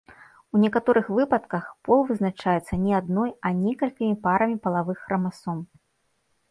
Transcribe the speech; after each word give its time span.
У 0.53 0.61
некаторых 0.61 1.11
выпадках 1.17 1.65
пол 1.89 1.99
вызначаецца 2.13 2.73
не 2.87 2.97
адной, 3.01 3.29
а 3.49 3.55
некалькімі 3.63 4.15
парамі 4.27 4.61
палавых 4.67 4.97
храмасом. 5.05 5.59